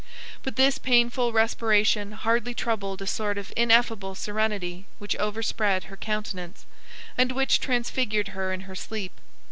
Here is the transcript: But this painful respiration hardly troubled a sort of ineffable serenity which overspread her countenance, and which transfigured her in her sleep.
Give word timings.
But 0.41 0.55
this 0.55 0.79
painful 0.79 1.31
respiration 1.31 2.13
hardly 2.13 2.55
troubled 2.55 3.03
a 3.03 3.05
sort 3.05 3.37
of 3.37 3.53
ineffable 3.55 4.15
serenity 4.15 4.87
which 4.97 5.15
overspread 5.17 5.83
her 5.83 5.95
countenance, 5.95 6.65
and 7.19 7.31
which 7.33 7.59
transfigured 7.59 8.29
her 8.29 8.51
in 8.51 8.61
her 8.61 8.73
sleep. 8.73 9.11